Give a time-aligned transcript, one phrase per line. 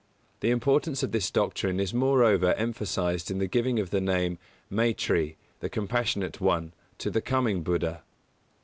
[0.39, 5.35] The importance of this doctrine is moreover emphasised in the giving of the name "Maitri"
[5.59, 8.01] (the Compassionate One), to the coming Buddha.